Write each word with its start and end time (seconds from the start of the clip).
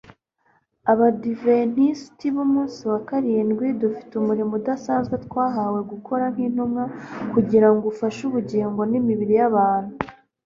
abadiventisti 0.91 2.25
b'umunsi 2.35 2.81
wa 2.91 2.99
karindwi 3.07 3.67
dufite 3.81 4.11
umurimo 4.21 4.51
udasanzwe 4.59 5.15
twahawe 5.25 5.79
gukora 5.91 6.23
nk'intumwa, 6.33 6.83
kugira 7.33 7.67
ngo 7.71 7.83
ufashe 7.93 8.21
ubugingo 8.25 8.81
n'imibiri 8.91 9.33
by'abantu 9.37 9.93